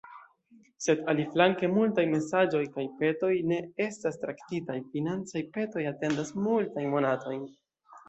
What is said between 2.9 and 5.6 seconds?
petoj ne estas traktitaj, financaj